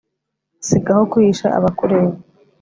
sigaho 0.67 1.03
kwihisha 1.11 1.47
abakureba 1.57 2.13